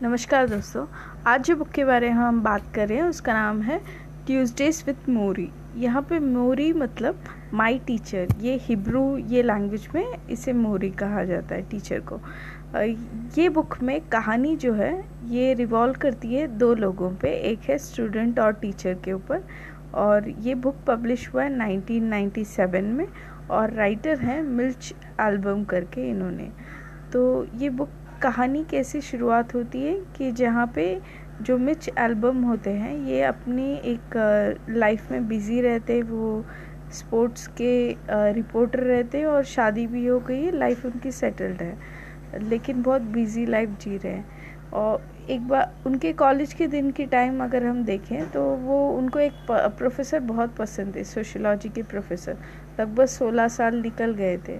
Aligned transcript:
नमस्कार 0.00 0.48
दोस्तों, 0.48 0.84
आज 1.26 1.42
जो 1.42 1.54
बुक 1.56 1.68
के 1.68 1.84
बारे 1.84 2.08
में 2.08 2.14
हम 2.14 2.40
बात 2.42 2.62
कर 2.74 2.88
रहे 2.88 2.98
हैं, 2.98 3.04
उसका 3.04 3.32
नाम 3.32 3.60
है 3.62 3.78
ट्यूजडेज 4.26 4.82
विथ 4.86 5.08
मोरी 5.08 5.48
यहाँ 5.76 6.02
पे 6.08 6.18
मोरी 6.18 6.72
मतलब 6.72 7.22
माई 7.54 7.78
टीचर 7.86 8.34
ये 8.40 8.56
हिब्रू 8.62 9.16
ये 9.18 9.42
लैंग्वेज 9.42 9.88
में 9.94 10.28
इसे 10.30 10.52
मोरी 10.52 10.90
कहा 10.98 11.24
जाता 11.24 11.54
है 11.54 11.62
टीचर 11.70 12.00
को। 12.12 12.20
ये 13.38 13.48
बुक 13.48 13.78
में 13.82 14.00
कहानी 14.08 14.54
जो 14.56 14.72
है, 14.74 14.92
ये 15.24 15.54
रिवॉल्व 15.54 15.98
करती 16.00 16.34
है 16.34 16.46
दो 16.48 16.72
लोगों 16.74 17.10
पे, 17.16 17.32
एक 17.50 17.70
है 17.70 17.78
स्टूडेंट 17.80 18.38
और 18.38 18.52
टीचर 18.52 18.94
के 19.04 19.12
ऊपर, 19.12 19.44
और 19.94 20.28
ये 20.28 20.54
बुक 20.56 20.84
पब्लिश 20.86 21.28
हुआ 21.34 21.42
है 21.42 21.58
1997 21.58 22.92
में, 22.92 23.06
और 23.50 23.72
राइटर 23.72 24.20
हैं 24.20 24.42
मिल्च 24.42 24.94
एल्बम 25.20 25.64
करके 25.64 26.10
इन्होंने। 26.10 26.50
तो 27.12 27.46
ये 27.54 27.70
बुक 27.70 27.88
कहानी 28.22 28.62
कैसी 28.64 29.00
शुरुआत 29.00 29.54
होती 29.54 29.82
है 29.82 29.94
कि 30.16 30.30
जहाँ 30.32 30.66
पे 30.74 31.00
जो 31.42 31.56
मिच 31.58 31.88
एल्बम 31.98 32.42
होते 32.42 32.70
हैं, 32.70 32.96
ये 33.06 33.22
अपनी 33.22 33.74
एक 33.84 34.64
लाइफ 34.70 35.10
में 35.12 35.26
बिज़ी 35.28 35.60
रहते, 35.60 36.00
वो 36.02 36.44
स्पोर्ट्स 36.92 37.46
के 37.60 37.96
रिपोर्टर 38.10 38.80
रहते 38.80 39.24
और 39.24 39.44
शादी 39.44 39.86
भी 39.86 40.06
हो 40.06 40.18
गई 40.20 40.42
है, 40.42 40.56
लाइफ 40.58 40.84
उनकी 40.86 41.10
सेटल्ड 41.12 41.62
है। 41.62 41.76
लेकिन 42.42 42.82
बहुत 42.82 43.02
बिज़ी 43.02 43.46
लाइफ 43.46 43.78
जी 43.80 43.96
रहे 43.96 44.12
हैं। 44.12 44.70
और 44.74 45.04
एक 45.30 45.46
बार 45.48 45.74
उनके 45.86 46.12
कॉलेज 46.12 46.52
के 46.52 46.66
दिन 46.66 46.90
की 46.90 47.06
टाइम 47.06 47.42
अगर 47.44 47.64
हम 47.64 47.82
देखें 47.84 48.30
तो 48.30 48.42
वो, 48.42 48.88
उनको 48.90 49.18
एक 49.18 49.32
प्रोफेसर 49.50 50.20
बहुत 50.20 50.54
पसंद 50.56 50.94
थे 50.96 51.04
सोशोलॉजी 51.04 51.68
के 51.68 51.82
प्रोफेसर। 51.82 52.36
लगभग 52.80 53.06
सोलह 53.06 53.48
साल 53.48 53.76
निकल 53.76 54.14
गए 54.14 54.36
थे। 54.48 54.58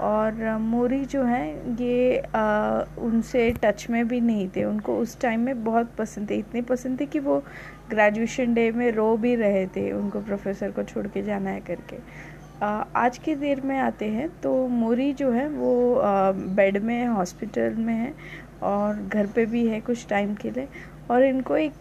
और 0.00 0.56
मोरी 0.60 1.04
जो 1.04 1.22
हैं 1.24 1.76
ये 1.76 2.18
आ, 2.18 2.80
उनसे 2.98 3.50
टच 3.62 3.86
में 3.90 4.06
भी 4.08 4.20
नहीं 4.20 4.48
थे। 4.56 4.64
उनको 4.64 4.96
उस 4.98 5.20
टाइम 5.20 5.40
में 5.40 5.64
बहुत 5.64 5.90
पसंद 5.98 6.30
थे। 6.30 6.34
इतने 6.34 6.62
पसंद 6.62 7.00
थे 7.00 7.06
कि 7.06 7.18
वो 7.18 7.38
ग्रेजुएशन 7.90 8.54
डे 8.54 8.70
में 8.72 8.90
रो 8.92 9.16
भी 9.16 9.34
रहे 9.36 9.66
थे 9.66 9.90
उनको 9.92 10.20
प्रोफेसर 10.20 10.70
को 10.70 10.82
छोड़ 10.82 11.06
के 11.06 11.22
जाना 11.22 11.50
है 11.50 11.60
करके। 11.60 11.96
आ, 12.62 12.66
आज 12.96 13.18
के 13.18 13.34
देर 13.36 13.60
में 13.60 13.78
आते 13.78 14.08
हैं 14.08 14.28
तो 14.42 14.66
मोरी 14.68 15.12
जो 15.12 15.30
है 15.30 15.48
वो 15.48 15.94
आ, 15.94 16.32
बेड 16.32 16.82
में 16.82 17.06
हॉस्पिटल 17.06 17.74
में 17.78 17.94
है 17.94 18.12
और 18.64 19.02
घर 19.02 19.26
पे 19.26 19.46
भी 19.46 19.66
है 19.66 19.80
कुछ 19.80 20.06
टाइम 20.08 20.34
के 20.34 20.50
लिए। 20.50 20.68
और 21.10 21.24
इनको 21.24 21.56
एक 21.56 21.72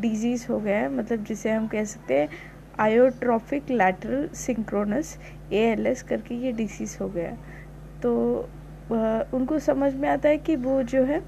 डिज़ीज़ 0.00 0.46
हो 0.50 0.58
गया 0.60 0.78
है 0.78 0.88
मतलब 0.92 1.24
जिसे 1.24 1.50
हम 1.50 1.66
कह 1.68 1.84
सकते 1.84 2.18
हैं 2.20 2.28
आयोट्रॉफिक 2.80 3.70
लैटरल 3.70 4.28
सिंक्रोनस 4.36 5.16
ए 5.52 5.94
करके 6.08 6.34
ये 6.36 6.52
डिसीज़ 6.52 6.96
हो 7.00 7.08
गया। 7.08 7.36
तो 8.02 8.14
उनको 9.34 9.58
समझ 9.58 9.94
में 9.94 10.08
आता 10.08 10.28
है 10.28 10.36
कि 10.38 10.56
वो 10.56 10.82
जो 10.84 11.02
है 11.04 11.18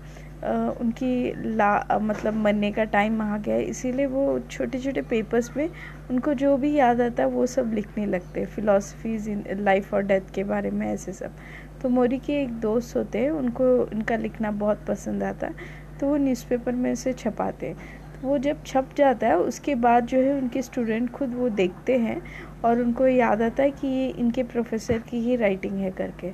उनकी 0.80 1.32
ला 1.56 1.98
मतलब 2.02 2.34
मरने 2.34 2.70
का 2.72 2.84
टाइम 2.86 3.20
आ 3.22 3.36
गया 3.38 3.54
है। 3.54 3.62
इसीलिए 3.64 4.06
वो 4.06 4.38
छोटे 4.50 4.78
छोटे 4.78 5.02
पेपर्स 5.04 5.50
में 5.56 5.68
उनको 6.10 6.34
जो 6.34 6.56
भी 6.56 6.72
याद 6.74 7.00
आता 7.00 7.22
है 7.22 7.28
वो 7.28 7.46
सब 7.46 7.72
लिखने 7.74 8.06
लगते 8.06 8.40
हैं। 8.40 8.46
फ़िलासफ़ीज़ 8.46 9.28
इन 9.30 9.44
लाइफ 9.58 9.92
और 9.94 10.02
डेथ 10.02 10.30
के 10.34 10.44
बारे 10.44 10.70
में 10.70 10.86
ऐसे 10.86 11.12
सब। 11.12 11.34
तो 11.82 11.88
मोरी 11.88 12.18
के 12.18 12.40
एक 12.42 12.52
दोस्त 12.60 12.96
होते 12.96 13.18
हैं, 13.18 13.30
उनको, 13.30 13.64
उनका 13.84 14.16
लिखना 14.16 14.50
बहुत 14.52 14.84
पसंद 14.88 15.22
आता 15.22 15.46
है 15.46 15.76
तो 16.00 16.06
वो 16.06 16.16
न्यूज़पेपर 16.16 16.72
में 16.74 16.94
से 16.94 17.12
छपाते 17.12 17.66
हैं। 17.66 17.76
वो 18.24 18.38
जब 18.38 18.62
छप 18.66 18.88
जाता 18.96 19.26
है, 19.26 19.36
उसके 19.38 19.74
बाद 19.74 20.06
जो 20.06 20.18
है 20.18 20.32
उनके 20.34 20.62
स्टूडेंट 20.62 21.10
खुद 21.10 21.34
वो 21.34 21.48
देखते 21.48 21.98
हैं 21.98 22.22
और 22.64 22.80
उनको 22.80 23.06
याद 23.06 23.42
आता 23.42 23.62
है 23.62 23.70
कि 23.70 23.86
ये 23.86 24.08
इनके 24.08 24.42
प्रोफेसर 24.42 24.98
की 24.98 25.20
ही 25.20 25.36
राइटिंग 25.36 25.78
है 25.78 25.90
करके। 25.90 26.32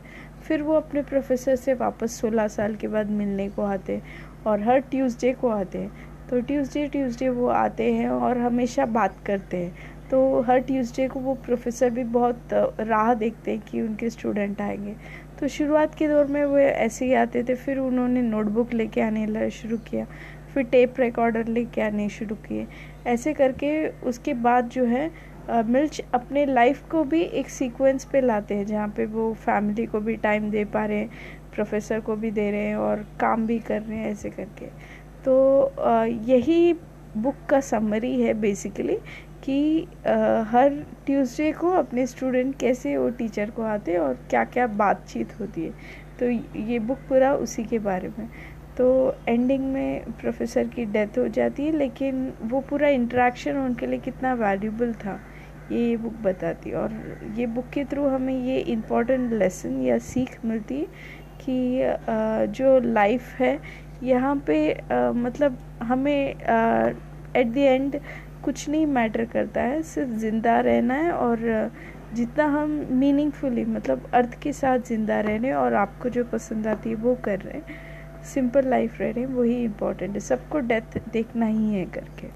फिर 0.48 0.62
वो 0.62 0.74
अपने 0.74 1.02
प्रोफेसर 1.02 1.56
से 1.56 1.74
वापस 1.74 2.20
सोलह 2.20 2.48
साल 2.48 2.74
के 2.74 2.88
बाद 2.88 3.10
मिलने 3.10 3.48
को 3.48 3.62
आते 3.62 4.00
और 4.46 4.62
हर 4.62 4.78
ट्यूसडे 4.78 5.32
को 5.32 5.48
आते 5.48 5.78
हैं। 5.78 5.92
तो 6.30 6.40
ट्यूसडे 6.40 6.86
ट्यूसडे 6.86 7.28
वो 7.28 7.46
आते 7.46 7.92
हैं 7.92 8.08
और 8.08 8.38
हमेशा 8.38 8.86
बात 8.86 9.14
करते 9.26 9.56
हैं। 9.56 9.74
तो 10.10 10.40
हर 10.40 10.58
ट्यूसडे 10.58 11.08
को 11.08 11.20
वो 11.20 11.34
प्रोफेसर 11.34 11.90
भी 11.90 12.04
बहुत 12.04 12.48
राह 12.80 13.14
देखते 13.14 13.50
हैं 13.50 13.60
कि 13.60 13.80
उनके 13.80 14.10
स्टूडेंट 14.10 14.60
आएँगे। 14.60 14.94
तो 15.40 15.48
शुरुआत 15.48 15.94
के 15.94 16.08
दौर 16.08 16.26
में 16.26 16.44
वो 16.44 16.58
ऐसे 16.58 17.04
ही 17.04 17.14
आते 17.14 17.42
थे, 17.42 17.54
फिर 17.54 17.78
उन्होंने 17.78 18.22
नोटबुक 18.22 18.74
लेके 18.74 19.00
आने 19.00 19.50
शुरू 19.50 19.76
किया। 19.76 20.06
फिर 20.54 20.64
टेप 20.64 21.00
रिकॉर्डर 21.00 21.46
लेके 21.48 21.80
आने 21.82 22.08
शुरू 22.08 22.34
किए। 22.46 22.66
ऐसे 23.06 23.32
करके 23.34 23.88
उसके 24.08 24.34
बाद 24.34 24.68
जो 24.68 24.84
है 24.86 25.10
मिर्च 25.48 26.00
अपने 26.14 26.44
लाइफ 26.46 26.82
को 26.90 27.02
भी 27.04 27.20
एक 27.22 27.48
सीक्वेंस 27.50 28.04
पे 28.04 28.20
लाते 28.20 28.54
हैं, 28.54 28.66
जहाँ 28.66 28.88
पे 28.96 29.06
वो 29.06 29.32
फैमिली 29.36 29.86
को 29.86 30.00
भी 30.00 30.16
टाइम 30.18 30.50
दे 30.50 30.64
पा 30.66 30.84
रहे 30.84 30.98
हैं 30.98 31.10
प्रोफेसर 31.54 32.00
को 32.00 32.16
भी 32.16 32.30
दे 32.30 32.50
रहे 32.50 32.66
हैं 32.66 32.76
और 32.76 33.04
काम 33.20 33.46
भी 33.46 33.58
कर 33.58 33.82
रहे 33.82 33.98
हैं, 33.98 34.10
ऐसे 34.10 34.30
करके। 34.30 34.66
तो 35.24 35.72
यही 36.26 36.72
बुक 37.16 37.34
का 37.50 37.60
समरी 37.62 38.20
है 38.20 38.32
बेसिकली 38.34 38.96
कि 39.44 39.86
हर 40.50 40.82
ट्यूसडे 41.06 41.52
को 41.52 41.70
अपने 41.72 42.06
स्टूडेंट 42.06 42.56
कैसे 42.58 42.96
वो 42.96 43.08
टीचर 43.10 43.50
को 43.50 43.62
आते 43.62 43.96
और 43.98 44.14
क्या 44.30 44.44
क्या 44.46 44.66
बातचीत 44.66 45.38
होती 45.40 45.64
है। 45.64 45.72
तो 46.20 46.30
ये 46.60 46.78
बुक 46.80 46.98
पूरा 47.08 47.34
उसी 47.36 47.64
के 47.64 47.78
बारे 47.80 48.08
में। 48.18 48.28
तो 48.78 49.14
एंडिंग 49.28 49.64
में 49.72 50.12
प्रोफेसर 50.20 50.64
की 50.68 50.84
डेथ 50.86 51.18
हो 51.18 51.26
जाती 51.28 51.64
है, 51.64 51.72
लेकिन 51.72 52.32
वो 52.42 52.60
पूरा 52.60 52.88
इंट्रैक्शन 52.90 53.56
उनके 53.58 53.86
लिए 53.86 53.98
कितना 54.00 54.32
वैल्यूबल 54.34 54.92
था, 54.94 55.18
ये 55.72 55.80
ये 55.80 55.96
बुक 55.96 56.14
बताती 56.22 56.70
है। 56.70 56.76
और 56.76 56.92
ये 57.36 57.46
बुक 57.48 57.68
के 57.74 57.84
थ्रू 57.84 58.06
हमें 58.08 58.34
ये 58.36 58.58
इम्पोर्टेंट 58.72 59.32
लेसन 59.32 59.80
या 59.82 59.98
सीख 60.00 60.38
मिलती 60.44 60.78
है 60.78 60.86
कि 61.40 62.52
जो 62.52 62.78
लाइफ 62.82 63.32
है, 63.38 63.58
यहाँ 64.02 64.36
पे 64.46 64.58
मतलब 65.14 65.58
हमें 65.82 66.28
एट 67.36 67.46
द 67.46 67.56
एंड 67.56 68.00
कुछ 68.44 68.68
नहीं 68.68 68.86
मैटर 68.88 69.24
करता 69.26 69.60
है, 69.62 69.82
सिर्फ़ 69.84 70.10
ज़िंदा 70.12 70.58
रहना 70.60 70.94
है 70.94 71.12
और 71.12 71.70
जितना 72.14 72.44
हम 72.48 72.70
मीनिंगफुली 72.92 73.64
मतलब 73.66 74.10
अर्थ 74.14 74.38
के 74.42 74.52
साथ 74.52 74.78
ज़िंदा 74.88 75.20
रहने 75.20 75.52
और 75.54 75.74
आपको 75.74 76.08
जो 76.08 76.24
पसंद 76.24 76.66
आती 76.66 76.90
है 76.90 76.96
वो 76.96 77.14
कर 77.24 77.38
रहे 77.40 77.58
हैं। 77.58 77.92
सिंपल 78.24 78.68
लाइफ 78.68 79.00
रह 79.00 79.10
रहे 79.10 79.24
हैं, 79.24 79.32
वही 79.32 79.64
इम्पोर्टेंट 79.64 80.14
है। 80.14 80.20
सबको 80.20 80.58
डेथ 80.60 80.98
देखना 81.12 81.46
ही 81.46 81.74
है 81.74 81.84
करके। 81.84 82.28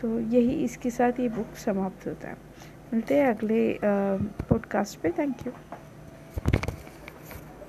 तो 0.00 0.18
यही 0.20 0.64
इसके 0.64 0.90
साथ 0.90 1.20
ये 1.20 1.28
बुक 1.28 1.56
समाप्त 1.56 2.06
होता 2.06 2.28
है। 2.28 2.36
मिलते 2.92 3.16
हैं 3.16 3.26
अगले 3.26 3.78
पॉडकास्ट 3.84 5.00
पे। 5.00 5.10
Thank 5.18 5.46
you 5.46 5.52